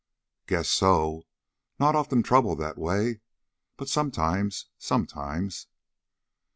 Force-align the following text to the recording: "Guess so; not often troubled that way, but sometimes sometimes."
"Guess 0.47 0.67
so; 0.71 1.27
not 1.79 1.93
often 1.93 2.23
troubled 2.23 2.57
that 2.57 2.75
way, 2.79 3.19
but 3.77 3.87
sometimes 3.87 4.65
sometimes." 4.79 5.67